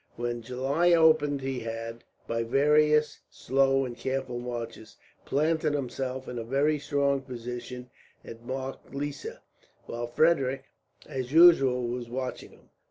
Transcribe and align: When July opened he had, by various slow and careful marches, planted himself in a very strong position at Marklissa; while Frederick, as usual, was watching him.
When 0.15 0.41
July 0.41 0.93
opened 0.93 1.41
he 1.41 1.59
had, 1.59 2.03
by 2.27 2.41
various 2.41 3.19
slow 3.29 3.85
and 3.85 3.95
careful 3.95 4.39
marches, 4.39 4.97
planted 5.25 5.75
himself 5.75 6.27
in 6.27 6.39
a 6.39 6.43
very 6.43 6.79
strong 6.79 7.21
position 7.21 7.91
at 8.25 8.43
Marklissa; 8.43 9.41
while 9.85 10.07
Frederick, 10.07 10.63
as 11.05 11.31
usual, 11.31 11.87
was 11.87 12.09
watching 12.09 12.49
him. 12.49 12.69